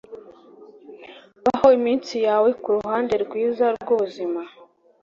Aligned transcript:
baho 1.43 1.67
iminsi 1.77 2.15
yawe 2.27 2.49
kuruhande 2.61 3.13
rwiza 3.25 3.65
rwubuzima 3.75 4.41